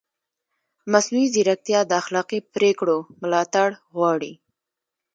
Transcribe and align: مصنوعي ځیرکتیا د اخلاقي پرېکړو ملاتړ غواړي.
مصنوعي 0.91 1.27
ځیرکتیا 1.33 1.79
د 1.87 1.91
اخلاقي 2.01 2.39
پرېکړو 2.55 2.97
ملاتړ 3.21 3.67
غواړي. 3.95 4.33